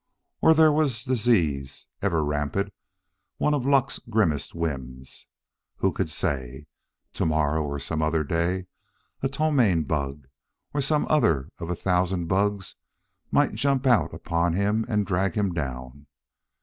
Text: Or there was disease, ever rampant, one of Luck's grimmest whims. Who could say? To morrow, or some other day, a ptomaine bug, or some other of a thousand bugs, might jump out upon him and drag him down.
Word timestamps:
Or 0.41 0.55
there 0.55 0.71
was 0.71 1.03
disease, 1.03 1.85
ever 2.01 2.25
rampant, 2.25 2.73
one 3.37 3.53
of 3.53 3.67
Luck's 3.67 3.99
grimmest 3.99 4.55
whims. 4.55 5.27
Who 5.75 5.91
could 5.91 6.09
say? 6.09 6.65
To 7.13 7.23
morrow, 7.27 7.63
or 7.63 7.77
some 7.79 8.01
other 8.01 8.23
day, 8.23 8.65
a 9.21 9.29
ptomaine 9.29 9.83
bug, 9.87 10.27
or 10.73 10.81
some 10.81 11.05
other 11.07 11.49
of 11.59 11.69
a 11.69 11.75
thousand 11.75 12.25
bugs, 12.25 12.77
might 13.29 13.53
jump 13.53 13.85
out 13.85 14.11
upon 14.11 14.53
him 14.53 14.87
and 14.89 15.05
drag 15.05 15.35
him 15.35 15.53
down. 15.53 16.07